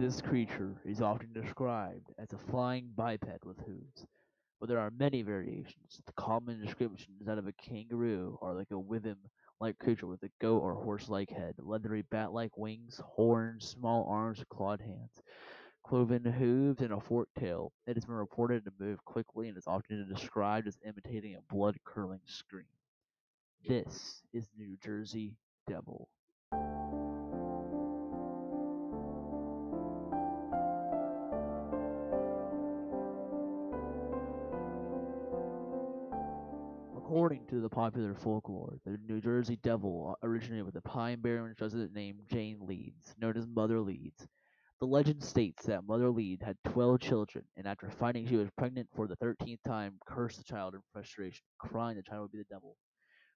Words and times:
This 0.00 0.22
creature 0.22 0.80
is 0.86 1.02
often 1.02 1.30
described 1.34 2.06
as 2.18 2.32
a 2.32 2.38
flying 2.50 2.88
biped 2.96 3.44
with 3.44 3.58
hooves, 3.58 4.06
but 4.58 4.66
there 4.66 4.78
are 4.78 4.90
many 4.90 5.20
variations. 5.20 6.00
The 6.06 6.12
common 6.14 6.58
description 6.64 7.12
is 7.20 7.26
that 7.26 7.36
of 7.36 7.46
a 7.46 7.52
kangaroo 7.52 8.38
or 8.40 8.54
like 8.54 8.70
a 8.70 8.78
wyvern-like 8.78 9.78
creature 9.78 10.06
with 10.06 10.22
a 10.22 10.30
goat 10.40 10.60
or 10.60 10.72
horse-like 10.72 11.28
head, 11.28 11.56
leathery 11.58 12.02
bat-like 12.10 12.56
wings, 12.56 12.98
horns, 13.04 13.68
small 13.68 14.06
arms 14.08 14.42
clawed 14.48 14.80
hands, 14.80 15.22
cloven 15.84 16.24
hooves, 16.24 16.80
and 16.80 16.94
a 16.94 17.00
forked 17.00 17.34
tail. 17.34 17.70
It 17.86 17.96
has 17.96 18.06
been 18.06 18.14
reported 18.14 18.64
to 18.64 18.72
move 18.80 19.04
quickly 19.04 19.48
and 19.48 19.58
is 19.58 19.66
often 19.66 20.08
described 20.08 20.66
as 20.66 20.78
imitating 20.82 21.34
a 21.34 21.54
blood-curdling 21.54 22.22
scream. 22.24 22.64
This 23.68 24.22
is 24.32 24.48
the 24.56 24.64
New 24.64 24.78
Jersey 24.82 25.34
Devil. 25.68 26.08
According 37.10 37.48
to 37.48 37.60
the 37.60 37.68
popular 37.68 38.14
folklore, 38.14 38.78
the 38.84 38.96
New 39.08 39.20
Jersey 39.20 39.56
Devil 39.56 40.16
originated 40.22 40.64
with 40.64 40.76
a 40.76 40.80
Pine 40.80 41.20
Barrens 41.20 41.60
resident 41.60 41.92
named 41.92 42.20
Jane 42.30 42.58
Leeds, 42.60 43.16
known 43.18 43.36
as 43.36 43.48
Mother 43.48 43.80
Leeds. 43.80 44.28
The 44.78 44.86
legend 44.86 45.24
states 45.24 45.66
that 45.66 45.84
Mother 45.84 46.08
Leeds 46.08 46.44
had 46.44 46.56
twelve 46.64 47.00
children, 47.00 47.44
and 47.56 47.66
after 47.66 47.90
finding 47.90 48.28
she 48.28 48.36
was 48.36 48.48
pregnant 48.56 48.90
for 48.94 49.08
the 49.08 49.16
thirteenth 49.16 49.60
time, 49.66 49.98
cursed 50.06 50.38
the 50.38 50.44
child 50.44 50.76
in 50.76 50.82
frustration, 50.92 51.42
crying 51.58 51.96
the 51.96 52.04
child 52.04 52.22
would 52.22 52.30
be 52.30 52.38
the 52.38 52.44
devil. 52.44 52.76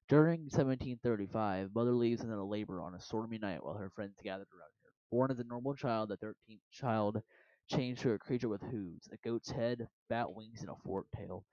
During 0.09 0.43
1735, 0.43 1.75
Mother 1.75 1.95
Leeds 1.95 2.23
was 2.23 2.31
in 2.31 2.49
labor 2.49 2.81
on 2.81 2.95
a 2.95 3.01
stormy 3.01 3.39
night 3.39 3.65
while 3.65 3.75
her 3.75 3.91
friends 3.91 4.21
gathered 4.23 4.47
around 4.53 4.71
her. 4.85 4.93
Born 5.11 5.33
as 5.33 5.41
a 5.41 5.45
normal 5.45 5.75
child, 5.75 6.11
the 6.11 6.17
thirteenth 6.17 6.63
child 6.71 7.21
changed 7.69 8.03
to 8.03 8.13
a 8.13 8.19
creature 8.21 8.49
with 8.49 8.63
hooves, 8.63 9.09
a 9.13 9.17
goat's 9.29 9.51
head, 9.51 9.89
bat 10.09 10.33
wings, 10.33 10.61
and 10.61 10.71
a 10.71 10.77
forked 10.85 11.13
tail 11.13 11.45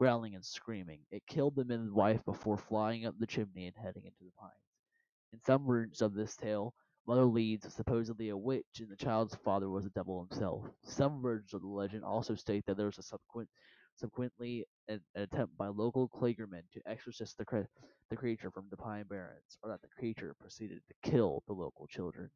growling 0.00 0.34
and 0.34 0.44
screaming. 0.44 1.00
It 1.10 1.22
killed 1.26 1.56
the 1.56 1.64
midwife 1.66 2.24
before 2.24 2.56
flying 2.56 3.04
up 3.04 3.16
the 3.18 3.26
chimney 3.26 3.66
and 3.66 3.76
heading 3.76 4.04
into 4.06 4.24
the 4.24 4.32
pines. 4.40 4.54
In 5.34 5.40
some 5.44 5.66
versions 5.66 6.00
of 6.00 6.14
this 6.14 6.34
tale, 6.36 6.72
Mother 7.06 7.26
Leeds 7.26 7.66
was 7.66 7.74
supposedly 7.74 8.30
a 8.30 8.36
witch 8.36 8.64
and 8.78 8.88
the 8.88 8.96
child's 8.96 9.34
father 9.44 9.68
was 9.68 9.84
the 9.84 9.90
devil 9.90 10.26
himself. 10.26 10.64
Some 10.84 11.20
versions 11.20 11.52
of 11.52 11.60
the 11.60 11.68
legend 11.68 12.02
also 12.02 12.34
state 12.34 12.64
that 12.66 12.78
there 12.78 12.86
was 12.86 12.96
a 12.96 13.02
subsequent, 13.02 13.50
subsequently 13.94 14.64
an, 14.88 15.02
an 15.14 15.22
attempt 15.24 15.58
by 15.58 15.68
local 15.68 16.08
Quakermen 16.08 16.62
to 16.72 16.80
exorcise 16.86 17.34
the, 17.38 17.44
cre- 17.44 17.68
the 18.08 18.16
creature 18.16 18.50
from 18.50 18.68
the 18.70 18.78
Pine 18.78 19.04
Barrens, 19.06 19.58
or 19.62 19.68
that 19.68 19.82
the 19.82 19.88
creature 19.98 20.34
proceeded 20.40 20.80
to 20.88 21.10
kill 21.10 21.42
the 21.46 21.52
local 21.52 21.86
children. 21.86 22.30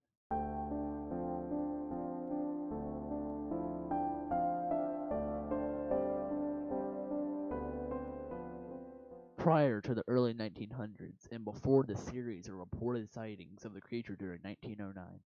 Prior 9.45 9.83
to 9.83 9.92
the 9.92 10.05
early 10.09 10.33
1900s, 10.33 11.28
and 11.31 11.45
before 11.45 11.84
the 11.84 11.98
series 11.98 12.48
of 12.48 12.55
reported 12.55 13.12
sightings 13.12 13.67
of 13.67 13.75
the 13.75 13.81
creature 13.83 14.17
during 14.17 14.41
1909, 14.41 15.20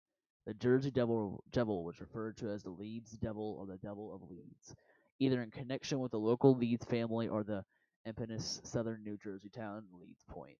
the 0.47 0.55
Jersey 0.55 0.91
Devil, 0.91 1.45
devil 1.53 1.85
was 1.85 2.01
referred 2.01 2.39
to 2.39 2.49
as 2.49 2.63
the 2.63 2.71
Leeds 2.71 3.11
Devil 3.19 3.59
or 3.61 3.67
the 3.67 3.77
Devil 3.77 4.15
of 4.15 4.31
Leeds, 4.31 4.75
either 5.19 5.43
in 5.43 5.51
connection 5.51 5.99
with 5.99 6.13
the 6.13 6.19
local 6.19 6.57
Leeds 6.57 6.87
family 6.87 7.29
or 7.29 7.45
the 7.45 7.63
eponymous 8.07 8.63
southern 8.65 9.05
New 9.05 9.19
Jersey 9.19 9.51
town 9.51 9.85
Leeds 10.01 10.25
Point. 10.31 10.57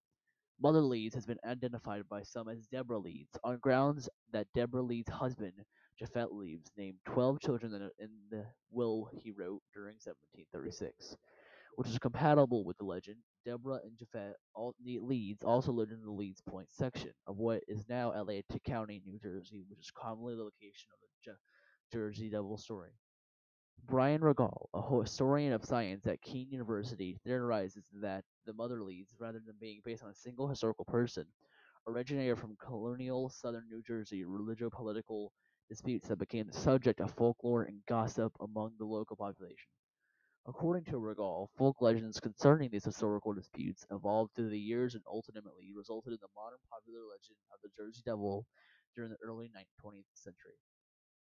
Mother 0.61 0.83
Leeds 0.83 1.15
has 1.15 1.25
been 1.25 1.41
identified 1.47 2.07
by 2.11 2.25
some 2.25 2.51
as 2.51 2.67
Deborah 2.67 2.99
Leeds, 2.99 3.39
on 3.43 3.57
grounds 3.57 4.07
that 4.33 4.49
Deborah 4.55 4.83
Leeds' 4.83 5.09
husband, 5.09 5.55
Japhet 5.99 6.31
Leeds, 6.31 6.71
named 6.77 6.99
12 7.07 7.41
children 7.41 7.73
in 7.99 8.11
the 8.31 8.45
will 8.71 9.09
he 9.15 9.31
wrote 9.31 9.63
during 9.73 9.95
1736 9.95 11.17
which 11.77 11.89
is 11.89 11.99
compatible 11.99 12.65
with 12.65 12.77
the 12.79 12.85
legend. 12.85 13.17
Deborah 13.45 13.81
and 13.85 13.97
Japhet 13.97 14.35
Leeds 14.83 15.45
also 15.45 15.73
lived 15.73 15.93
in 15.93 16.03
the 16.03 16.11
Leeds 16.11 16.41
Point 16.41 16.69
section 16.71 17.13
of 17.27 17.37
what 17.39 17.63
is 17.69 17.89
now 17.89 18.13
Atlantic 18.13 18.65
County, 18.65 19.01
New 19.07 19.19
Jersey, 19.19 19.65
which 19.69 19.79
is 19.79 19.91
commonly 19.91 20.35
the 20.35 20.43
location 20.43 20.89
of 20.93 20.99
the 21.25 21.33
Jersey 21.93 22.29
Devil 22.29 22.57
story. 22.59 22.91
Brian 23.87 24.23
Regal, 24.23 24.69
a 24.75 25.01
historian 25.03 25.53
of 25.53 25.65
science 25.65 26.07
at 26.07 26.21
Kean 26.23 26.51
University, 26.51 27.19
theorizes 27.25 27.85
that 28.03 28.25
the 28.47 28.53
Mother 28.53 28.83
Leeds, 28.83 29.15
rather 29.21 29.39
than 29.39 29.55
being 29.61 29.81
based 29.85 30.03
on 30.03 30.11
a 30.11 30.15
single 30.15 30.49
historical 30.49 30.85
person, 30.87 31.27
originated 31.87 32.39
from 32.39 32.57
colonial 32.57 33.29
southern 33.29 33.69
New 33.71 33.83
Jersey 33.83 34.25
religio-political 34.25 35.33
disputes 35.69 36.09
that 36.09 36.19
became 36.19 36.47
the 36.47 36.53
subject 36.53 37.01
of 37.01 37.13
folklore 37.13 37.65
and 37.65 37.85
gossip 37.87 38.33
among 38.41 38.73
the 38.79 38.85
local 38.85 39.17
population. 39.17 39.69
According 40.49 40.85
to 40.85 40.99
Regal, 40.99 41.51
folk 41.59 41.83
legends 41.83 42.21
concerning 42.21 42.71
these 42.71 42.85
historical 42.85 43.33
disputes 43.33 43.85
evolved 43.91 44.33
through 44.37 44.51
the 44.51 44.59
years 44.59 44.95
and 44.95 45.03
ultimately 45.11 45.73
resulted 45.75 46.13
in 46.13 46.19
the 46.23 46.29
modern 46.37 46.61
popular 46.71 47.01
legend 47.01 47.37
of 47.53 47.59
the 47.65 47.69
Jersey 47.77 48.01
Devil 48.05 48.47
during 48.95 49.11
the 49.11 49.17
early 49.25 49.51
20th 49.85 50.05
century. 50.15 50.55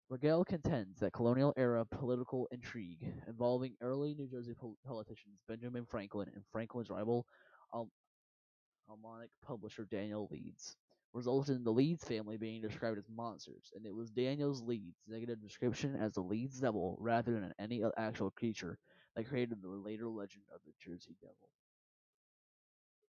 Regal 0.08 0.44
contends 0.44 1.00
that 1.00 1.12
colonial-era 1.12 1.84
political 1.84 2.46
intrigue 2.52 3.12
involving 3.26 3.74
early 3.80 4.14
New 4.14 4.28
Jersey 4.28 4.54
politicians 4.86 5.40
Benjamin 5.48 5.84
Franklin 5.84 6.30
and 6.32 6.44
Franklin's 6.52 6.88
rival 6.88 7.26
almanac 7.72 9.30
publisher 9.44 9.84
Daniel 9.90 10.28
Leeds 10.30 10.76
resulted 11.12 11.56
in 11.56 11.64
the 11.64 11.72
Leeds 11.72 12.04
family 12.04 12.36
being 12.36 12.62
described 12.62 12.98
as 12.98 13.08
monsters, 13.08 13.72
and 13.74 13.84
it 13.84 13.94
was 13.94 14.10
Daniel's 14.10 14.62
Leeds' 14.62 15.02
negative 15.08 15.42
description 15.42 15.96
as 15.96 16.12
the 16.12 16.20
Leeds 16.20 16.60
Devil 16.60 16.96
rather 17.00 17.32
than 17.32 17.52
any 17.58 17.82
actual 17.96 18.30
creature 18.30 18.78
that 19.18 19.28
created 19.28 19.60
the 19.60 19.68
later 19.68 20.06
legend 20.06 20.44
of 20.54 20.60
the 20.64 20.72
Jersey 20.80 21.16
Devil. 21.20 21.50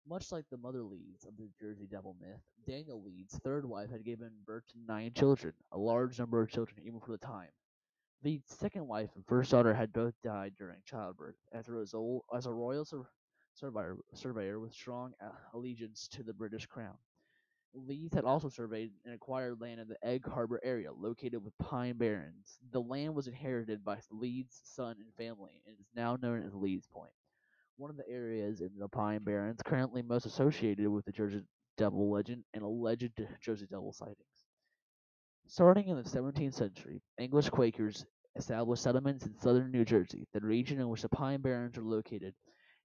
Much 0.07 0.31
like 0.31 0.45
the 0.49 0.57
mother 0.57 0.81
Leeds 0.81 1.25
of 1.25 1.35
the 1.35 1.49
Jersey 1.59 1.85
Devil 1.85 2.15
myth, 2.21 2.39
Daniel 2.65 3.03
Leeds' 3.03 3.37
third 3.43 3.65
wife 3.65 3.89
had 3.91 4.05
given 4.05 4.31
birth 4.45 4.63
to 4.69 4.79
nine 4.87 5.11
children, 5.13 5.53
a 5.73 5.77
large 5.77 6.17
number 6.17 6.41
of 6.41 6.49
children 6.49 6.77
even 6.85 7.01
for 7.01 7.11
the 7.11 7.17
time. 7.17 7.49
Leeds' 8.23 8.55
second 8.57 8.87
wife 8.87 9.09
and 9.15 9.25
first 9.27 9.51
daughter 9.51 9.73
had 9.73 9.91
both 9.91 10.13
died 10.23 10.53
during 10.57 10.77
childbirth, 10.85 11.35
as 11.51 11.67
a 11.67 11.73
result, 11.73 12.23
as 12.33 12.45
a 12.45 12.53
royal 12.53 12.85
sur- 12.85 13.09
surveyor, 13.55 13.97
surveyor 14.13 14.61
with 14.61 14.71
strong 14.71 15.11
allegiance 15.53 16.07
to 16.07 16.23
the 16.23 16.33
British 16.33 16.65
crown. 16.67 16.95
Leeds 17.73 18.15
had 18.15 18.25
also 18.25 18.49
surveyed 18.49 18.91
and 19.05 19.13
acquired 19.13 19.61
land 19.61 19.79
in 19.79 19.87
the 19.87 20.03
Egg 20.03 20.25
Harbor 20.27 20.59
area, 20.63 20.91
located 20.91 21.43
with 21.43 21.57
Pine 21.57 21.97
Barrens. 21.97 22.57
The 22.71 22.81
land 22.81 23.13
was 23.15 23.27
inherited 23.27 23.83
by 23.85 23.99
Leeds' 24.09 24.61
son 24.63 24.95
and 24.99 25.13
family, 25.15 25.61
and 25.65 25.75
is 25.79 25.91
now 25.95 26.17
known 26.21 26.43
as 26.43 26.55
Leeds 26.55 26.87
Point, 26.87 27.13
one 27.77 27.89
of 27.89 27.97
the 27.97 28.09
areas 28.09 28.61
in 28.61 28.71
the 28.77 28.87
Pine 28.87 29.23
Barrens 29.23 29.61
currently 29.63 30.01
most 30.01 30.25
associated 30.25 30.89
with 30.89 31.05
the 31.05 31.11
Jersey 31.11 31.43
Devil 31.77 32.09
legend 32.09 32.43
and 32.53 32.63
alleged 32.63 33.11
Jersey 33.41 33.67
Devil 33.69 33.93
sightings. 33.93 34.17
Starting 35.45 35.87
in 35.87 35.95
the 35.95 36.03
17th 36.03 36.55
century, 36.55 37.01
English 37.17 37.49
Quakers 37.49 38.05
established 38.35 38.83
settlements 38.83 39.25
in 39.25 39.37
southern 39.37 39.71
New 39.71 39.85
Jersey, 39.85 40.27
the 40.33 40.41
region 40.41 40.79
in 40.79 40.89
which 40.89 41.01
the 41.01 41.09
Pine 41.09 41.41
Barrens 41.41 41.77
are 41.77 41.83
located. 41.83 42.33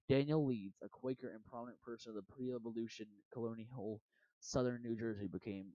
Daniel 0.09 0.45
Leeds, 0.45 0.75
a 0.83 0.89
Quaker 0.89 1.29
and 1.29 1.43
prominent 1.45 1.81
person 1.81 2.09
of 2.09 2.15
the 2.15 2.33
pre-Revolution 2.33 3.07
colonial 3.33 4.01
southern 4.43 4.81
New 4.83 4.95
Jersey 4.95 5.27
became 5.27 5.67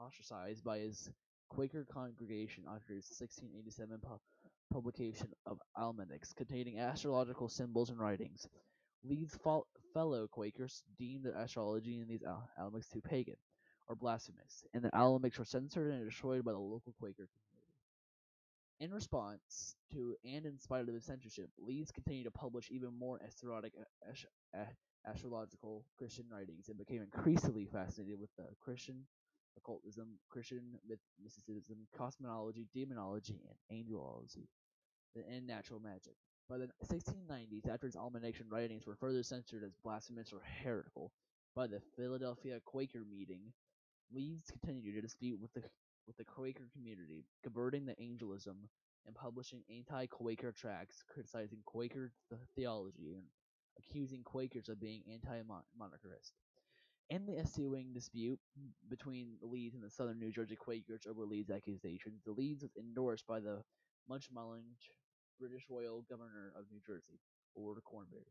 ostracized 0.00 0.64
by 0.64 0.78
his 0.78 1.10
Quaker 1.48 1.86
congregation 1.90 2.64
after 2.68 2.92
his 2.92 3.06
1687 3.06 4.00
pu- 4.00 4.20
publication 4.70 5.28
of 5.46 5.58
almanacs 5.78 6.32
containing 6.34 6.78
astrological 6.78 7.48
symbols 7.48 7.88
and 7.90 7.98
writings. 7.98 8.46
Leeds' 9.04 9.38
fellow 9.94 10.26
Quakers 10.28 10.82
deemed 10.98 11.24
the 11.24 11.40
astrology 11.40 12.00
in 12.00 12.08
these 12.08 12.22
al- 12.24 12.48
almanacs 12.58 12.88
too 12.88 13.00
pagan 13.00 13.36
or 13.88 13.96
blasphemous, 13.96 14.64
and 14.74 14.84
the 14.84 14.94
almanacs 14.94 15.38
were 15.38 15.44
censored 15.44 15.92
and 15.92 16.04
destroyed 16.04 16.44
by 16.44 16.52
the 16.52 16.58
local 16.58 16.94
Quaker. 17.00 17.28
In 18.80 18.92
response 18.92 19.74
to 19.92 20.14
and 20.24 20.46
in 20.46 20.58
spite 20.60 20.88
of 20.88 20.94
the 20.94 21.00
censorship, 21.00 21.50
Leeds 21.58 21.90
continued 21.90 22.24
to 22.24 22.30
publish 22.30 22.70
even 22.70 22.96
more 22.96 23.20
esoteric 23.26 23.72
astrological 25.04 25.84
Christian 25.96 26.26
writings 26.30 26.68
and 26.68 26.78
became 26.78 27.02
increasingly 27.02 27.66
fascinated 27.66 28.20
with 28.20 28.30
the 28.36 28.44
Christian 28.60 29.04
occultism, 29.56 30.18
Christian 30.28 30.78
mysticism, 31.20 31.88
cosmology, 31.96 32.68
demonology, 32.72 33.40
and 33.70 33.84
angelology, 33.84 34.46
and 35.16 35.46
natural 35.46 35.80
magic. 35.80 36.14
By 36.48 36.58
the 36.58 36.68
1690s, 36.84 37.68
after 37.68 37.86
his 37.88 37.96
almanac 37.96 38.36
writings 38.48 38.86
were 38.86 38.94
further 38.94 39.24
censored 39.24 39.64
as 39.64 39.74
blasphemous 39.82 40.32
or 40.32 40.40
heretical 40.62 41.10
by 41.56 41.66
the 41.66 41.80
Philadelphia 41.96 42.60
Quaker 42.64 43.04
meeting, 43.10 43.52
Leeds 44.12 44.50
continued 44.50 44.94
to 44.94 45.00
dispute 45.00 45.40
with 45.40 45.52
the 45.52 45.64
with 46.08 46.16
the 46.16 46.24
Quaker 46.24 46.68
community, 46.72 47.26
converting 47.44 47.86
the 47.86 47.98
Anglicanism 48.00 48.56
and 49.06 49.14
publishing 49.14 49.62
anti-Quaker 49.70 50.52
tracts 50.52 51.04
criticizing 51.06 51.60
Quaker 51.64 52.10
theology 52.56 53.14
and 53.14 53.24
accusing 53.78 54.24
Quakers 54.24 54.68
of 54.68 54.80
being 54.80 55.02
anti-monarchist. 55.12 56.32
In 57.10 57.24
the 57.24 57.38
ensuing 57.38 57.92
dispute 57.94 58.40
between 58.90 59.36
Leeds 59.40 59.74
and 59.74 59.84
the 59.84 59.90
Southern 59.90 60.18
New 60.18 60.32
Jersey 60.32 60.56
Quakers 60.56 61.06
over 61.08 61.24
Leeds' 61.24 61.50
accusations, 61.50 62.22
the 62.24 62.32
Leeds 62.32 62.62
was 62.62 62.72
endorsed 62.78 63.26
by 63.26 63.40
the 63.40 63.62
much-maligned 64.08 64.64
British 65.38 65.64
Royal 65.70 66.04
Governor 66.08 66.52
of 66.58 66.64
New 66.70 66.80
Jersey, 66.86 67.20
Lord 67.56 67.78
Cornbury. 67.84 68.26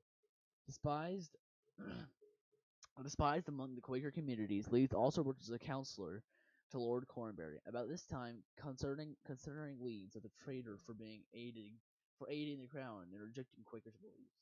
Despised, 0.68 1.38
despised 3.04 3.48
among 3.48 3.76
the 3.76 3.82
Quaker 3.82 4.12
communities, 4.12 4.68
Leeds 4.70 4.94
also 4.94 5.24
worked 5.24 5.44
as 5.44 5.52
a 5.52 5.60
counselor 5.60 6.24
to 6.72 6.80
Lord 6.80 7.08
Cornbury. 7.08 7.60
About 7.68 7.88
this 7.88 8.06
time, 8.06 8.44
concerning 8.60 9.16
considering 9.26 9.78
Leeds 9.80 10.16
as 10.16 10.26
a 10.26 10.44
traitor 10.44 10.78
for 10.86 10.94
being 10.94 11.22
aiding 11.34 11.74
for 12.18 12.30
aiding 12.30 12.60
the 12.60 12.68
crown 12.68 13.06
and 13.12 13.22
rejecting 13.22 13.64
Quakers' 13.64 13.96
beliefs. 14.02 14.42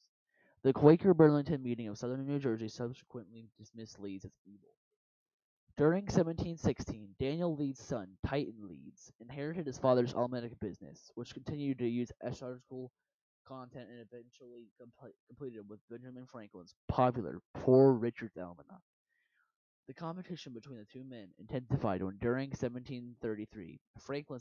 The 0.64 0.74
Quaker 0.74 1.14
Burlington 1.14 1.62
meeting 1.62 1.88
of 1.88 1.98
southern 1.98 2.26
New 2.26 2.40
Jersey 2.40 2.70
subsequently 2.70 3.50
dismissed 3.58 4.00
Leeds 4.00 4.26
as 4.26 4.32
evil. 4.46 4.70
During 5.78 6.04
1716, 6.04 7.16
Daniel 7.20 7.54
Leeds' 7.54 7.84
son, 7.84 8.08
Titan 8.26 8.66
Leeds, 8.66 9.12
inherited 9.20 9.68
his 9.68 9.78
father's 9.78 10.14
almanac 10.14 10.58
business, 10.62 11.12
which 11.16 11.34
continued 11.34 11.80
to 11.80 11.88
use 11.88 12.12
eschatological 12.26 12.88
content 13.46 13.90
and 13.90 14.00
eventually 14.00 14.70
completed 15.28 15.68
with 15.68 15.82
Benjamin 15.90 16.26
Franklin's 16.26 16.74
popular 16.88 17.42
Poor 17.54 17.92
Richard's 17.92 18.38
Almanac. 18.38 18.82
The 19.88 19.94
competition 19.94 20.52
between 20.54 20.80
the 20.80 20.86
two 20.86 21.04
men 21.04 21.28
intensified 21.38 22.02
when, 22.02 22.18
during 22.18 22.50
1733, 22.50 23.80
Franklin 24.00 24.40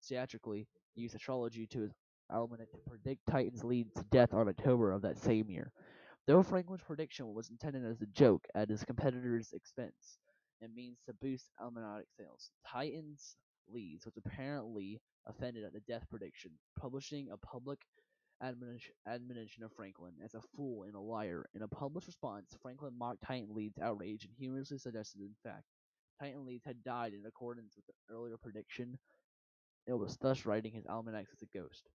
satirically 0.00 0.66
used 0.94 1.14
astrology 1.14 1.66
to 1.66 1.80
his 1.82 1.92
almanac 2.30 2.70
to 2.70 2.78
predict 2.88 3.26
Titan's 3.26 3.64
Leeds' 3.64 4.02
death 4.10 4.32
on 4.32 4.48
October 4.48 4.92
of 4.92 5.02
that 5.02 5.18
same 5.18 5.50
year. 5.50 5.72
Though 6.26 6.42
Franklin's 6.42 6.82
prediction 6.82 7.34
was 7.34 7.50
intended 7.50 7.84
as 7.84 8.00
a 8.00 8.06
joke 8.06 8.46
at 8.54 8.70
his 8.70 8.84
competitor's 8.84 9.52
expense 9.52 10.18
and 10.62 10.74
means 10.74 10.98
to 11.06 11.12
boost 11.14 11.50
almanac 11.60 12.04
sales, 12.16 12.50
Titan's 12.66 13.36
Leeds 13.68 14.06
was 14.06 14.16
apparently 14.16 15.00
offended 15.26 15.64
at 15.64 15.74
the 15.74 15.80
death 15.80 16.06
prediction, 16.08 16.52
publishing 16.78 17.28
a 17.30 17.36
public 17.36 17.80
admonition 18.42 19.62
of 19.64 19.72
Franklin 19.72 20.12
as 20.24 20.34
a 20.34 20.40
fool 20.56 20.84
and 20.84 20.94
a 20.94 21.00
liar. 21.00 21.46
In 21.54 21.62
a 21.62 21.68
published 21.68 22.06
response, 22.06 22.56
Franklin 22.62 22.96
mocked 22.98 23.22
Titan 23.22 23.54
Leeds' 23.54 23.78
outrage 23.80 24.24
and 24.24 24.32
humorously 24.38 24.78
suggested, 24.78 25.20
in 25.20 25.34
fact, 25.42 25.64
Titan 26.20 26.44
Leeds 26.44 26.64
had 26.64 26.82
died 26.84 27.12
in 27.12 27.26
accordance 27.26 27.76
with 27.76 27.84
an 27.88 28.14
earlier 28.14 28.36
prediction. 28.36 28.98
It 29.86 29.94
was 29.94 30.16
thus 30.16 30.44
writing 30.46 30.72
his 30.72 30.86
almanacs 30.86 31.32
as 31.32 31.42
a 31.42 31.58
ghost, 31.58 31.88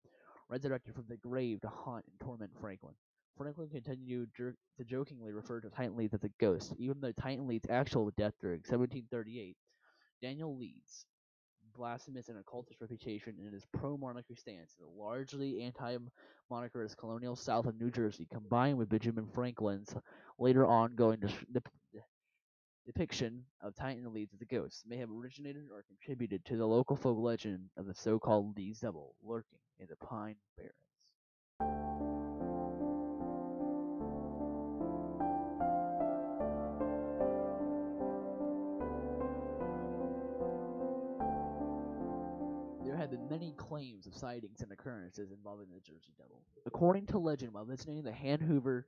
resurrected 0.49 0.95
from 0.95 1.05
the 1.07 1.17
grave 1.17 1.61
to 1.61 1.67
haunt 1.67 2.05
and 2.05 2.19
torment 2.19 2.51
Franklin. 2.59 2.95
Franklin 3.37 3.69
continued 3.69 4.29
to 4.37 4.53
jokingly 4.85 5.31
refer 5.31 5.59
to 5.59 5.69
Titan 5.69 5.97
Leeds 5.97 6.13
as 6.13 6.23
a 6.23 6.29
ghost, 6.39 6.73
even 6.77 7.01
though 7.01 7.11
Titan 7.11 7.47
Leeds' 7.47 7.67
actual 7.69 8.09
death 8.17 8.33
during 8.41 8.59
1738. 8.59 9.57
Daniel 10.21 10.57
Leeds, 10.57 11.05
blasphemous 11.77 12.29
and 12.29 12.37
occultist 12.37 12.81
reputation 12.81 13.35
and 13.43 13.53
his 13.53 13.65
pro-monarchy 13.77 14.35
stance 14.35 14.75
the 14.79 14.85
largely 15.01 15.61
anti-monarchist 15.61 16.97
colonial 16.97 17.35
South 17.35 17.65
of 17.65 17.79
New 17.79 17.91
Jersey, 17.91 18.27
combined 18.31 18.77
with 18.77 18.89
Benjamin 18.89 19.27
Franklin's 19.33 19.95
later 20.39 20.65
ongoing 20.65 21.21
depiction 22.85 23.43
of 23.61 23.75
Titan 23.75 24.13
Leeds 24.13 24.33
as 24.33 24.41
a 24.41 24.45
ghost, 24.45 24.83
may 24.87 24.97
have 24.97 25.09
originated 25.11 25.63
or 25.71 25.83
contributed 25.87 26.45
to 26.45 26.57
the 26.57 26.65
local 26.65 26.95
folk 26.95 27.17
legend 27.17 27.69
of 27.77 27.85
the 27.85 27.93
so-called 27.93 28.55
Leeds 28.55 28.79
Devil 28.79 29.15
lurking 29.23 29.59
in 29.79 29.87
the 29.89 29.95
Pine 29.97 30.35
Barrens. 30.57 32.04
Many 43.29 43.53
claims 43.57 44.07
of 44.07 44.15
sightings 44.15 44.61
and 44.61 44.71
occurrences 44.71 45.31
involving 45.31 45.67
the 45.73 45.79
Jersey 45.79 46.13
Devil. 46.17 46.41
According 46.65 47.07
to 47.07 47.17
legend, 47.17 47.53
while 47.53 47.65
visiting 47.65 48.03
the 48.03 48.11
Hanover, 48.11 48.87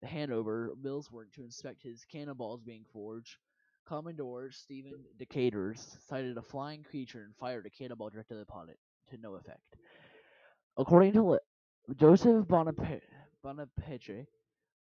the 0.00 0.06
Hanover 0.06 0.72
Mills 0.82 1.10
work 1.10 1.32
to 1.32 1.42
inspect 1.42 1.82
his 1.82 2.04
cannonballs 2.10 2.62
being 2.62 2.84
forged, 2.92 3.36
Commodore 3.86 4.50
Stephen 4.50 4.94
Decatur's 5.18 5.98
sighted 6.08 6.36
a 6.36 6.42
flying 6.42 6.82
creature 6.82 7.22
and 7.22 7.34
fired 7.36 7.66
a 7.66 7.70
cannonball 7.70 8.10
directly 8.10 8.40
upon 8.40 8.68
it, 8.68 8.78
to 9.10 9.18
no 9.18 9.34
effect. 9.34 9.76
According 10.76 11.12
to 11.12 11.22
le- 11.22 11.40
Joseph 11.96 12.48
Bonaparte 12.48 13.02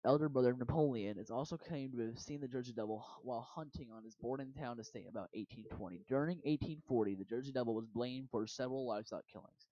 elder 0.06 0.28
brother 0.28 0.54
Napoleon 0.56 1.18
is 1.18 1.30
also 1.30 1.56
claimed 1.56 1.92
to 1.92 1.98
have 2.06 2.18
seen 2.18 2.40
the 2.40 2.46
Jersey 2.46 2.72
Devil 2.72 3.04
while 3.22 3.40
hunting 3.40 3.88
on 3.92 4.04
his 4.04 4.14
Bordentown 4.14 4.78
estate 4.78 5.06
about 5.10 5.28
1820. 5.34 6.04
During 6.08 6.36
1840, 6.44 7.16
the 7.16 7.24
Jersey 7.24 7.50
Devil 7.50 7.74
was 7.74 7.86
blamed 7.86 8.28
for 8.30 8.46
several 8.46 8.86
livestock 8.86 9.24
killings. 9.30 9.66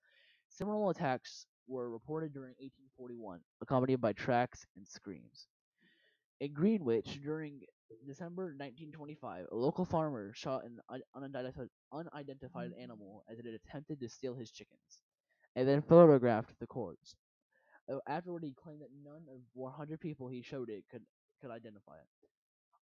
Similar 0.48 0.90
attacks 0.90 1.46
were 1.68 1.88
reported 1.88 2.32
during 2.34 2.54
1841, 2.58 3.40
accompanied 3.62 4.00
by 4.00 4.12
tracks 4.12 4.66
and 4.76 4.86
screams. 4.86 5.46
In 6.40 6.52
Greenwich, 6.52 7.20
during 7.22 7.60
December 8.04 8.46
1925, 8.58 9.46
a 9.50 9.54
local 9.54 9.84
farmer 9.84 10.32
shot 10.34 10.64
an 10.64 11.00
unidentified, 11.14 11.68
unidentified 11.92 12.72
animal 12.80 13.24
as 13.30 13.38
it 13.38 13.46
had 13.46 13.54
attempted 13.54 14.00
to 14.00 14.08
steal 14.08 14.34
his 14.34 14.50
chickens, 14.50 14.98
and 15.54 15.68
then 15.68 15.80
photographed 15.80 16.58
the 16.58 16.66
corpse. 16.66 17.14
Afterward, 18.06 18.44
he 18.44 18.54
claimed 18.54 18.80
that 18.80 18.88
none 19.04 19.22
of 19.30 19.40
100 19.54 20.00
people 20.00 20.28
he 20.28 20.42
showed 20.42 20.70
it 20.70 20.84
could, 20.90 21.02
could 21.40 21.50
identify 21.50 21.94
it. 21.94 22.06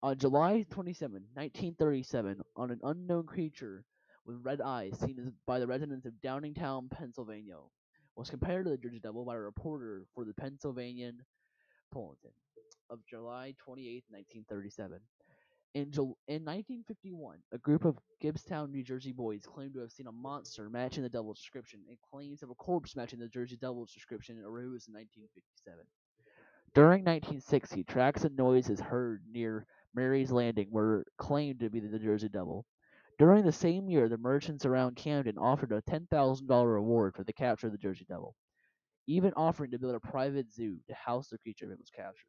On 0.02 0.16
July 0.16 0.64
27, 0.70 1.12
1937, 1.34 2.42
on 2.56 2.70
an 2.70 2.80
unknown 2.82 3.24
creature 3.24 3.84
with 4.24 4.36
red 4.42 4.60
eyes 4.60 4.98
seen 4.98 5.32
by 5.46 5.58
the 5.58 5.66
residents 5.66 6.06
of 6.06 6.12
Downingtown, 6.24 6.90
Pennsylvania, 6.90 7.56
was 8.16 8.30
compared 8.30 8.64
to 8.64 8.70
the 8.70 8.76
Jersey 8.76 9.00
Devil 9.00 9.24
by 9.24 9.34
a 9.34 9.40
reporter 9.40 10.06
for 10.14 10.24
the 10.24 10.34
Pennsylvanian 10.34 11.24
Bulletin 11.92 12.30
of 12.90 13.00
July 13.08 13.54
28, 13.58 14.04
1937. 14.10 15.00
In, 15.74 15.84
in 16.28 16.44
1951, 16.44 17.38
a 17.52 17.58
group 17.58 17.86
of 17.86 17.96
Gibbstown, 18.22 18.70
New 18.70 18.82
Jersey 18.82 19.12
boys 19.12 19.46
claimed 19.46 19.72
to 19.72 19.80
have 19.80 19.90
seen 19.90 20.06
a 20.06 20.12
monster 20.12 20.68
matching 20.68 21.02
the 21.02 21.08
devil's 21.08 21.38
description, 21.38 21.80
and 21.88 21.96
claims 22.10 22.42
of 22.42 22.50
a 22.50 22.54
corpse 22.54 22.94
matching 22.94 23.18
the 23.18 23.28
Jersey 23.28 23.56
devil's 23.56 23.92
description 23.92 24.36
arose 24.38 24.86
in 24.88 24.94
1957. 24.94 25.86
During 26.74 27.04
1960, 27.04 27.84
tracks 27.84 28.24
and 28.24 28.36
noises 28.36 28.80
heard 28.80 29.22
near 29.30 29.66
Mary's 29.94 30.30
Landing 30.30 30.70
were 30.70 31.06
claimed 31.16 31.60
to 31.60 31.70
be 31.70 31.80
the 31.80 31.98
Jersey 31.98 32.28
Devil. 32.28 32.66
During 33.18 33.44
the 33.44 33.52
same 33.52 33.88
year, 33.88 34.10
the 34.10 34.18
merchants 34.18 34.66
around 34.66 34.96
Camden 34.96 35.38
offered 35.38 35.72
a 35.72 35.80
$10,000 35.82 36.74
reward 36.74 37.14
for 37.14 37.24
the 37.24 37.32
capture 37.32 37.68
of 37.68 37.72
the 37.72 37.78
Jersey 37.78 38.04
Devil, 38.06 38.36
even 39.06 39.32
offering 39.36 39.70
to 39.70 39.78
build 39.78 39.94
a 39.94 40.00
private 40.00 40.52
zoo 40.52 40.78
to 40.88 40.94
house 40.94 41.28
the 41.28 41.38
creature 41.38 41.66
if 41.66 41.72
it 41.72 41.78
was 41.78 41.90
captured. 41.90 42.26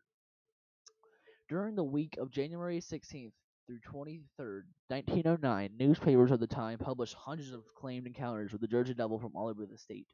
During 1.50 1.76
the 1.76 1.84
week 1.84 2.16
of 2.20 2.32
January 2.32 2.80
16th 2.80 3.34
through 3.68 3.80
23rd, 3.80 4.64
1909, 4.88 5.72
newspapers 5.78 6.32
of 6.32 6.40
the 6.40 6.48
time 6.48 6.78
published 6.80 7.16
hundreds 7.16 7.52
of 7.52 7.64
claimed 7.76 8.08
encounters 8.08 8.54
with 8.54 8.62
the 8.62 8.68
Jersey 8.68 8.94
Devil 8.94 9.20
from 9.20 9.36
all 9.36 9.50
over 9.50 9.66
the 9.66 9.78
state. 9.78 10.08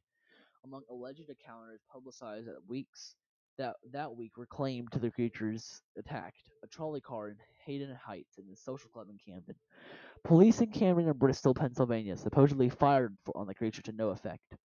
Among 0.66 0.82
alleged 0.90 1.30
encounters 1.30 1.82
publicized 1.92 2.48
that 2.48 2.68
weeks 2.68 3.16
that 3.60 3.76
that 3.92 4.16
week 4.16 4.38
were 4.38 4.48
claimed 4.48 4.92
to 4.92 5.00
the 5.00 5.12
creatures 5.12 5.82
attacked 5.98 6.50
a 6.64 6.68
trolley 6.68 7.02
car 7.02 7.30
in 7.30 7.36
Haddon 7.66 7.96
Heights 7.96 8.38
and 8.38 8.50
the 8.50 8.56
social 8.56 8.90
club 8.90 9.08
in 9.10 9.18
Camden. 9.18 9.56
Police 10.24 10.62
in 10.62 10.72
Camden 10.72 11.10
and 11.10 11.20
Bristol, 11.20 11.54
Pennsylvania, 11.54 12.18
supposedly 12.18 12.70
fired 12.70 13.16
on 13.36 13.48
the 13.48 13.54
creature 13.54 13.82
to 13.84 13.92
no 13.92 14.10
effect. 14.10 14.56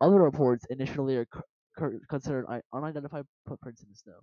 Other 0.00 0.20
reports 0.20 0.64
initially 0.70 1.24
considered 2.08 2.46
unidentified 2.72 3.26
footprints 3.46 3.82
in 3.82 3.90
the 3.90 3.96
snow. 3.96 4.20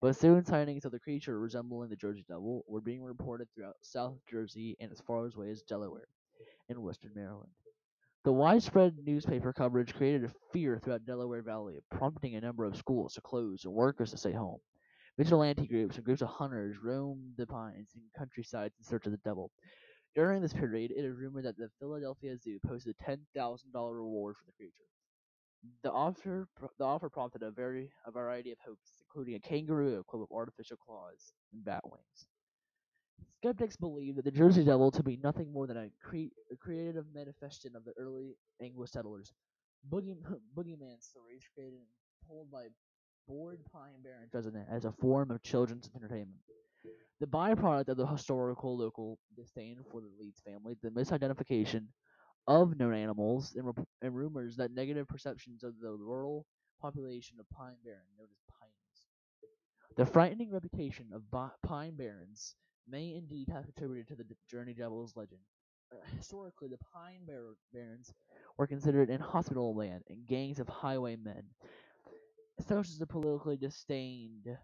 But 0.00 0.16
soon 0.16 0.44
sightings 0.44 0.84
of 0.84 0.92
the 0.92 0.98
creature 0.98 1.38
resembling 1.38 1.88
the 1.88 1.96
Jersey 1.96 2.24
Devil 2.28 2.64
were 2.68 2.82
being 2.82 3.02
reported 3.02 3.48
throughout 3.54 3.76
South 3.80 4.18
Jersey 4.30 4.76
and 4.78 4.92
as 4.92 5.00
far 5.00 5.26
away 5.26 5.50
as 5.50 5.62
Delaware 5.62 6.08
and 6.68 6.82
western 6.82 7.12
Maryland. 7.14 7.50
The 8.24 8.32
widespread 8.32 8.96
newspaper 9.04 9.52
coverage 9.52 9.94
created 9.94 10.24
a 10.24 10.32
fear 10.52 10.78
throughout 10.78 11.06
Delaware 11.06 11.42
Valley, 11.42 11.78
prompting 11.90 12.34
a 12.34 12.40
number 12.40 12.64
of 12.64 12.76
schools 12.76 13.14
to 13.14 13.20
close 13.20 13.64
and 13.64 13.72
workers 13.72 14.10
to 14.10 14.18
stay 14.18 14.32
home. 14.32 14.58
Vigilante 15.16 15.66
groups 15.66 15.96
and 15.96 16.04
groups 16.04 16.22
of 16.22 16.28
hunters 16.28 16.76
roamed 16.82 17.32
the 17.38 17.46
pines 17.46 17.88
and 17.94 18.04
countrysides 18.18 18.74
in 18.78 18.84
search 18.84 19.06
of 19.06 19.12
the 19.12 19.18
devil. 19.18 19.50
During 20.14 20.42
this 20.42 20.52
period, 20.52 20.90
it 20.90 21.04
is 21.04 21.16
rumored 21.16 21.44
that 21.44 21.56
the 21.56 21.70
Philadelphia 21.78 22.36
Zoo 22.36 22.58
posted 22.66 22.94
a 23.00 23.10
$10,000 23.10 23.58
reward 23.74 24.36
for 24.36 24.44
the 24.46 24.52
creature. 24.52 24.84
The 25.82 25.90
offer, 25.90 26.48
prompted 27.12 27.42
a 27.42 27.50
variety 28.10 28.52
of 28.52 28.58
hopes, 28.64 28.92
including 29.00 29.34
a 29.34 29.40
kangaroo 29.40 29.98
equipped 29.98 30.20
with 30.20 30.32
artificial 30.32 30.76
claws 30.76 31.32
and 31.52 31.64
bat 31.64 31.82
wings. 31.84 32.26
Skeptics 33.38 33.76
believe 33.76 34.16
that 34.16 34.24
the 34.24 34.30
Jersey 34.30 34.64
Devil 34.64 34.90
to 34.90 35.02
be 35.02 35.16
nothing 35.16 35.52
more 35.52 35.66
than 35.66 35.76
a, 35.76 35.90
cre- 36.02 36.32
a 36.52 36.56
creative 36.56 37.04
manifestation 37.14 37.76
of 37.76 37.84
the 37.84 37.92
early 37.98 38.36
English 38.60 38.90
settlers. 38.90 39.32
Boogie, 39.90 40.16
boogeyman 40.56 41.00
stories 41.00 41.44
created 41.54 41.78
and 41.78 42.28
told 42.28 42.50
by 42.50 42.66
bored 43.28 43.60
Pine 43.72 44.02
Barrens 44.02 44.32
residents 44.32 44.68
as 44.70 44.84
a 44.84 44.92
form 44.92 45.30
of 45.30 45.42
children's 45.42 45.90
entertainment. 45.94 46.40
The 47.20 47.26
byproduct 47.26 47.88
of 47.88 47.96
the 47.96 48.06
historical 48.06 48.76
local 48.76 49.18
disdain 49.36 49.78
for 49.90 50.00
the 50.00 50.10
Leeds 50.18 50.40
family, 50.40 50.76
the 50.82 50.90
misidentification 50.90 51.86
of 52.46 52.78
known 52.78 52.94
animals, 52.94 53.54
and, 53.56 53.66
rep- 53.66 53.88
and 54.02 54.14
rumors 54.14 54.56
that 54.56 54.72
negative 54.72 55.08
perceptions 55.08 55.64
of 55.64 55.74
the 55.80 55.92
rural 55.92 56.46
population 56.80 57.36
of 57.40 57.48
Pine 57.50 57.76
Barren, 57.84 58.00
known 58.18 58.28
as 58.30 58.42
Pines. 58.60 58.72
The 59.96 60.06
frightening 60.06 60.52
reputation 60.52 61.06
of 61.12 61.30
Bi- 61.30 61.50
Pine 61.62 61.96
Barrens 61.96 62.54
may 62.88 63.14
indeed 63.14 63.48
have 63.48 63.64
contributed 63.64 64.08
to 64.08 64.14
the 64.14 64.26
Journey 64.50 64.74
Devil's 64.74 65.16
legend. 65.16 65.40
Uh, 65.92 65.96
historically, 66.16 66.68
the 66.68 66.78
Pine 66.92 67.20
Bar- 67.26 67.56
Barrens 67.72 68.12
were 68.56 68.66
considered 68.66 69.10
inhospitable 69.10 69.74
land 69.74 70.02
and 70.08 70.26
gangs 70.26 70.58
of 70.58 70.68
highwaymen, 70.68 71.44
such 72.60 72.88
as 72.88 72.98
the 72.98 73.06
politically 73.06 73.56
disdained 73.56 74.56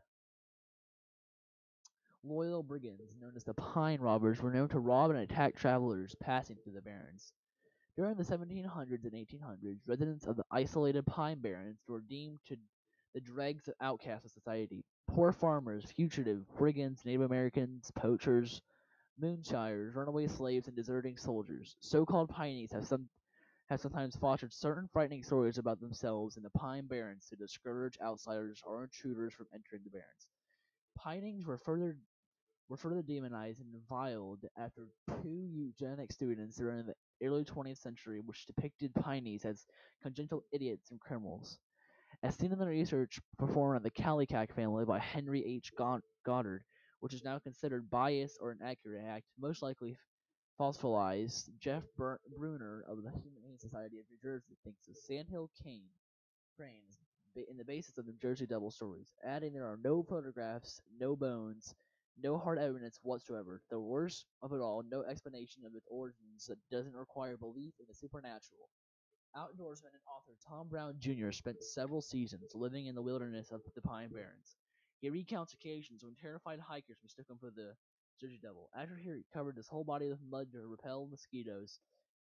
loyal 2.24 2.62
brigands 2.62 3.16
known 3.20 3.32
as 3.36 3.44
the 3.44 3.54
Pine 3.54 4.00
Robbers 4.00 4.40
were 4.40 4.52
known 4.52 4.68
to 4.68 4.78
rob 4.78 5.10
and 5.10 5.20
attack 5.20 5.56
travelers 5.56 6.14
passing 6.20 6.56
through 6.62 6.74
the 6.74 6.82
barrens. 6.82 7.32
During 7.96 8.16
the 8.16 8.25
1700s 8.25 9.04
and 9.04 9.12
1800s, 9.12 9.80
residents 9.87 10.26
of 10.26 10.37
the 10.37 10.44
isolated 10.50 11.04
Pine 11.04 11.40
Barrens 11.40 11.82
were 11.87 12.00
deemed 12.00 12.38
to 12.49 12.56
the 13.12 13.20
dregs 13.20 13.68
of 13.68 13.75
outcasts 13.82 14.25
of 14.25 14.30
society. 14.30 14.82
Poor 15.08 15.30
farmers, 15.30 15.84
fugitive 15.94 16.46
brigands, 16.56 17.04
Native 17.04 17.20
Americans, 17.20 17.90
poachers, 17.94 18.62
moonshires, 19.22 19.94
runaway 19.94 20.26
slaves, 20.26 20.68
and 20.68 20.76
deserting 20.76 21.18
soldiers. 21.18 21.76
So-called 21.80 22.30
Pineys 22.30 22.72
have 22.72 22.87
some 22.87 23.11
have 23.68 23.80
sometimes 23.80 24.16
fostered 24.16 24.52
certain 24.52 24.88
frightening 24.92 25.22
stories 25.22 25.58
about 25.58 25.80
themselves 25.80 26.37
in 26.38 26.42
the 26.42 26.50
Pine 26.50 26.87
Barrens 26.87 27.26
to 27.28 27.37
discourage 27.37 27.99
outsiders 28.02 28.61
or 28.66 28.84
intruders 28.84 29.34
from 29.34 29.46
entering 29.52 29.82
the 29.84 29.90
barrens. 29.90 30.28
Pinings 30.99 31.46
were 31.46 31.58
further 31.58 31.99
were 32.68 32.76
further 32.78 33.02
demonized 33.02 33.61
and 33.61 33.68
reviled 33.75 34.46
after 34.56 34.88
two 35.22 35.46
eugenic 35.50 36.11
students 36.11 36.56
during 36.56 36.87
the 36.87 36.94
early 37.24 37.44
20th 37.44 37.78
century 37.78 38.20
which 38.24 38.46
depicted 38.46 38.92
Pineys 38.94 39.44
as 39.44 39.66
congenital 40.02 40.44
idiots 40.52 40.90
and 40.90 41.00
criminals. 41.00 41.58
As 42.22 42.36
seen 42.36 42.52
in 42.52 42.58
the 42.58 42.66
research 42.66 43.20
performed 43.38 43.76
on 43.76 43.82
the 43.82 43.90
Kallikak 43.90 44.54
family 44.54 44.84
by 44.84 44.98
Henry 44.98 45.44
H. 45.44 45.72
Goddard, 46.24 46.62
which 47.00 47.14
is 47.14 47.24
now 47.24 47.38
considered 47.38 47.90
biased 47.90 48.38
or 48.40 48.52
inaccurate 48.52 49.04
act, 49.04 49.24
most 49.40 49.62
likely 49.62 49.96
falsified, 50.58 51.30
Jeff 51.58 51.82
Brunner 51.96 52.84
of 52.88 53.02
the 53.02 53.10
Humane 53.10 53.58
Society 53.58 53.98
of 53.98 54.04
New 54.10 54.18
Jersey 54.22 54.56
thinks 54.62 54.86
of 54.88 54.96
Sandhill 54.96 55.50
Kane 55.64 55.88
Cranes 56.56 56.98
in 57.34 57.56
the 57.56 57.64
basis 57.64 57.98
of 57.98 58.06
the 58.06 58.12
Jersey 58.12 58.46
Devil 58.46 58.70
stories, 58.70 59.14
adding 59.24 59.52
there 59.52 59.66
are 59.66 59.78
no 59.82 60.02
photographs, 60.02 60.80
no 61.00 61.16
bones, 61.16 61.74
no 62.21 62.38
hard 62.38 62.59
evidence 62.59 62.99
whatsoever. 63.02 63.62
The 63.71 63.81
worst 63.81 64.26
of 64.42 64.52
it 64.52 64.61
all, 64.61 64.83
no 64.88 65.02
explanation 65.02 65.64
of 65.64 65.75
its 65.75 65.87
origins 65.90 66.47
that 66.49 66.59
doesn't 66.71 66.95
require 66.95 67.37
belief 67.37 67.75
in 67.81 67.87
the 67.88 67.95
supernatural. 67.95 68.69
Outdoorsman 69.37 69.95
and 69.95 70.04
author 70.07 70.37
Tom 70.47 70.69
Brown 70.69 70.97
Jr. 70.99 71.31
spent 71.33 71.62
several 71.62 72.02
seasons 72.02 72.50
living 72.54 72.87
in 72.87 72.95
the 72.95 73.02
wilderness 73.02 73.50
of 73.50 73.62
the 73.75 73.81
Pine 73.81 74.11
Barrens. 74.11 74.57
He 75.00 75.09
recounts 75.11 75.54
occasions 75.54 76.04
when 76.04 76.14
terrified 76.14 76.61
hikers 76.61 76.99
mistook 77.02 77.31
him 77.31 77.38
for 77.40 77.50
the 77.50 77.75
Jersey 78.21 78.38
Devil. 78.40 78.69
After 78.76 78.97
he 78.97 79.25
covered 79.33 79.57
his 79.57 79.69
whole 79.69 79.85
body 79.85 80.09
with 80.09 80.21
mud 80.23 80.52
to 80.52 80.66
repel 80.66 81.09
mosquitoes, 81.11 81.81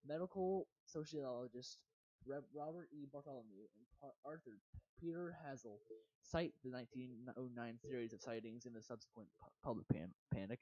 medical 0.06 0.68
sociologist 0.86 1.82
Robert 2.28 2.88
E. 2.94 3.06
Bartholomew 3.12 3.66
and 4.02 4.12
Arthur 4.26 4.60
Peter 5.00 5.36
Hazel 5.46 5.80
cite 6.22 6.54
the 6.64 6.72
1909 6.72 7.80
series 7.82 8.14
of 8.14 8.22
sightings 8.22 8.66
and 8.66 8.76
the 8.76 8.82
subsequent 8.82 9.30
public 9.64 9.88
pan- 9.88 10.14
panic 10.34 10.60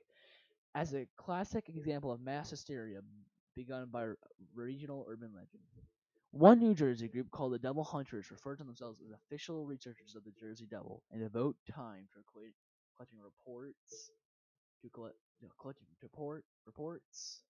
as 0.75 0.93
a 0.93 1.07
classic 1.17 1.69
example 1.69 2.11
of 2.11 2.21
mass 2.21 2.49
hysteria 2.49 2.99
begun 3.55 3.87
by 3.91 4.05
regional 4.55 5.05
urban 5.09 5.31
legend. 5.33 5.63
One 6.31 6.59
New 6.59 6.75
Jersey 6.75 7.07
group 7.07 7.31
called 7.31 7.53
the 7.53 7.59
Devil 7.59 7.83
Hunters 7.83 8.29
refer 8.29 8.55
to 8.55 8.63
themselves 8.63 8.99
as 9.01 9.11
official 9.11 9.65
researchers 9.65 10.15
of 10.15 10.23
the 10.23 10.31
Jersey 10.39 10.67
Devil 10.69 11.01
and 11.11 11.21
devote 11.21 11.55
time 11.73 12.07
to 12.13 12.19
collecting 12.95 13.19
reports, 13.23 14.11
to 14.83 14.89
collect, 14.89 15.15
know, 15.41 15.53
collecting 15.59 15.87
report, 16.01 16.45
reports, 16.65 17.41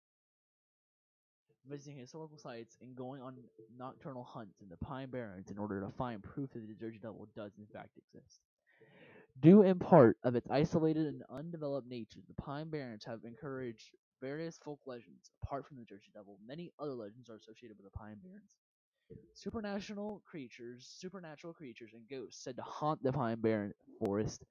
visiting 1.69 1.97
historical 1.97 2.37
sites, 2.37 2.77
and 2.81 2.95
going 2.95 3.21
on 3.21 3.35
nocturnal 3.77 4.23
hunts 4.23 4.61
in 4.61 4.69
the 4.69 4.77
Pine 4.77 5.09
Barrens 5.09 5.51
in 5.51 5.57
order 5.57 5.81
to 5.81 5.89
find 5.97 6.23
proof 6.23 6.51
that 6.53 6.67
the 6.67 6.73
Jersey 6.73 6.99
Devil 7.01 7.27
does 7.35 7.51
in 7.57 7.65
fact 7.67 7.97
exist. 7.97 8.39
Due 9.39 9.61
in 9.61 9.77
part 9.77 10.17
of 10.23 10.35
its 10.35 10.47
isolated 10.49 11.05
and 11.05 11.23
undeveloped 11.29 11.87
nature, 11.87 12.19
the 12.27 12.41
Pine 12.41 12.69
Barrens 12.69 13.05
have 13.05 13.23
encouraged 13.23 13.91
various 14.19 14.57
folk 14.57 14.79
legends. 14.87 15.29
Apart 15.43 15.67
from 15.67 15.77
the 15.77 15.85
Jersey 15.85 16.09
Devil, 16.13 16.39
many 16.45 16.71
other 16.79 16.93
legends 16.93 17.29
are 17.29 17.35
associated 17.35 17.77
with 17.77 17.85
the 17.91 17.97
Pine 17.97 18.17
Barrens. 18.23 18.55
Supernatural 19.35 20.21
creatures, 20.29 20.89
supernatural 20.99 21.53
creatures, 21.53 21.91
and 21.93 22.09
ghosts 22.09 22.43
said 22.43 22.55
to 22.55 22.63
haunt 22.63 23.01
the 23.03 23.11
Pine 23.11 23.39
Barren 23.39 23.73
forest 23.99 24.43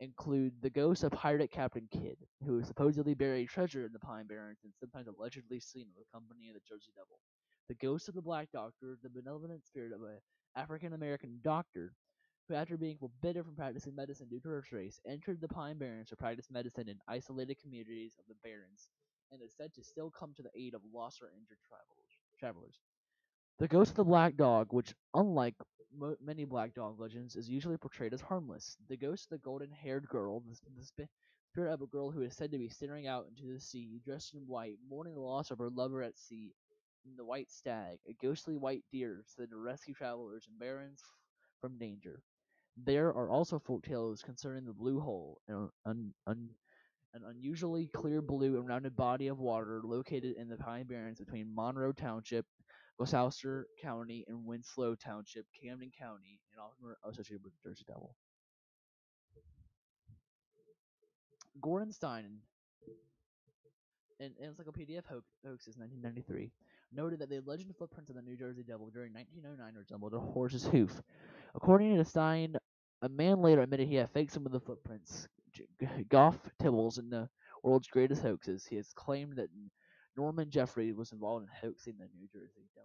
include 0.00 0.52
the 0.62 0.70
ghost 0.70 1.04
of 1.04 1.12
pirate 1.12 1.52
Captain 1.52 1.86
Kidd, 1.92 2.16
who 2.44 2.58
is 2.58 2.66
supposedly 2.66 3.14
buried 3.14 3.48
treasure 3.48 3.84
in 3.84 3.92
the 3.92 3.98
Pine 3.98 4.26
Barrens 4.26 4.60
and 4.64 4.72
sometimes 4.80 5.06
allegedly 5.06 5.60
seen 5.60 5.82
in 5.82 5.94
the 5.96 6.10
company 6.12 6.48
of 6.48 6.54
the 6.54 6.60
Jersey 6.66 6.92
Devil. 6.96 7.20
The 7.68 7.74
ghost 7.74 8.08
of 8.08 8.14
the 8.14 8.22
Black 8.22 8.48
Doctor, 8.52 8.98
the 9.02 9.10
benevolent 9.10 9.66
spirit 9.66 9.92
of 9.92 10.02
an 10.02 10.18
African 10.56 10.94
American 10.94 11.38
doctor, 11.44 11.92
who 12.48 12.54
after 12.54 12.76
being 12.76 12.96
forbidden 12.96 13.44
from 13.44 13.54
practicing 13.54 13.94
medicine 13.94 14.28
due 14.28 14.40
to 14.40 14.48
her 14.48 14.64
race, 14.72 15.00
entered 15.06 15.40
the 15.40 15.48
Pine 15.48 15.78
Barrens 15.78 16.08
to 16.08 16.16
practice 16.16 16.48
medicine 16.50 16.88
in 16.88 16.98
isolated 17.06 17.60
communities 17.62 18.16
of 18.18 18.24
the 18.26 18.34
Barrens, 18.42 18.88
and 19.30 19.40
is 19.42 19.54
said 19.54 19.72
to 19.74 19.84
still 19.84 20.10
come 20.10 20.32
to 20.34 20.42
the 20.42 20.50
aid 20.56 20.74
of 20.74 20.80
lost 20.92 21.22
or 21.22 21.30
injured 21.30 21.58
travelers. 22.38 22.80
The 23.60 23.68
ghost 23.68 23.90
of 23.90 23.96
the 23.96 24.04
black 24.04 24.36
dog, 24.36 24.72
which, 24.72 24.94
unlike 25.12 25.54
mo- 25.94 26.16
many 26.24 26.46
black 26.46 26.72
dog 26.72 26.98
legends, 26.98 27.36
is 27.36 27.46
usually 27.46 27.76
portrayed 27.76 28.14
as 28.14 28.22
harmless. 28.22 28.78
The 28.88 28.96
ghost 28.96 29.26
of 29.26 29.38
the 29.38 29.44
golden-haired 29.44 30.08
girl, 30.08 30.40
the, 30.40 30.56
the 30.78 31.06
spirit 31.52 31.70
of 31.70 31.82
a 31.82 31.86
girl 31.86 32.10
who 32.10 32.22
is 32.22 32.34
said 32.34 32.52
to 32.52 32.58
be 32.58 32.70
staring 32.70 33.06
out 33.06 33.26
into 33.28 33.52
the 33.52 33.60
sea, 33.60 34.00
dressed 34.02 34.32
in 34.32 34.40
white, 34.46 34.78
mourning 34.88 35.12
the 35.12 35.20
loss 35.20 35.50
of 35.50 35.58
her 35.58 35.68
lover 35.68 36.02
at 36.02 36.16
sea, 36.16 36.54
and 37.04 37.18
the 37.18 37.24
white 37.26 37.50
stag, 37.50 37.98
a 38.08 38.14
ghostly 38.14 38.56
white 38.56 38.82
deer, 38.90 39.24
said 39.26 39.50
to 39.50 39.58
rescue 39.58 39.92
travelers 39.92 40.46
and 40.48 40.58
barons 40.58 41.02
from 41.60 41.76
danger. 41.76 42.22
There 42.82 43.08
are 43.08 43.28
also 43.28 43.58
folk 43.58 43.82
tales 43.82 44.22
concerning 44.22 44.64
the 44.64 44.72
Blue 44.72 45.00
Hole, 45.00 45.42
an, 45.48 45.68
un, 45.84 46.14
un, 46.26 46.48
an 47.12 47.24
unusually 47.28 47.88
clear 47.88 48.22
blue 48.22 48.56
and 48.56 48.66
rounded 48.66 48.96
body 48.96 49.26
of 49.26 49.38
water 49.38 49.82
located 49.84 50.36
in 50.38 50.48
the 50.48 50.56
Pine 50.56 50.86
Barrens 50.86 51.18
between 51.18 51.54
Monroe 51.54 51.92
Township 51.92 52.46
Gloucester 53.00 53.66
County 53.80 54.26
and 54.28 54.44
Winslow 54.44 54.94
Township, 54.94 55.46
Camden 55.62 55.90
County, 55.98 56.38
and 56.52 56.60
often 56.60 56.94
associated 57.08 57.42
with 57.42 57.54
the 57.54 57.70
Jersey 57.70 57.84
Devil. 57.86 58.14
Gordon 61.62 61.92
Stein, 61.92 62.40
in 64.18 64.32
Encyclopedia 64.38 64.98
of 64.98 65.06
Hoaxes, 65.06 65.78
1993, 65.78 66.50
noted 66.92 67.20
that 67.20 67.30
the 67.30 67.38
alleged 67.38 67.72
footprints 67.78 68.10
of 68.10 68.16
the 68.16 68.22
New 68.22 68.36
Jersey 68.36 68.62
Devil 68.62 68.90
during 68.92 69.14
1909 69.14 69.74
resembled 69.78 70.12
a 70.12 70.18
horse's 70.18 70.66
hoof. 70.66 71.00
According 71.54 71.96
to 71.96 72.04
Stein, 72.04 72.54
a 73.00 73.08
man 73.08 73.40
later 73.40 73.62
admitted 73.62 73.88
he 73.88 73.94
had 73.94 74.10
faked 74.10 74.32
some 74.32 74.44
of 74.44 74.52
the 74.52 74.60
footprints. 74.60 75.26
Gough 76.10 76.38
Tibbles, 76.62 76.98
in 76.98 77.08
the 77.08 77.30
world's 77.62 77.88
greatest 77.88 78.20
hoaxes, 78.22 78.66
he 78.66 78.76
has 78.76 78.92
claimed 78.94 79.36
that 79.36 79.48
Norman 80.16 80.50
Jeffrey 80.50 80.92
was 80.92 81.12
involved 81.12 81.44
in 81.44 81.68
hoaxing 81.68 81.94
the 81.98 82.08
New 82.14 82.28
Jersey 82.32 82.68
Devil. 82.74 82.79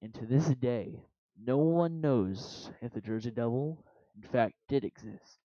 And 0.00 0.14
to 0.14 0.26
this 0.26 0.48
day, 0.54 1.04
no 1.36 1.58
one 1.58 2.00
knows 2.00 2.70
if 2.80 2.92
the 2.92 3.00
Jersey 3.00 3.30
Devil, 3.30 3.78
in 4.16 4.22
fact, 4.22 4.54
did 4.68 4.84
exist. 4.84 5.38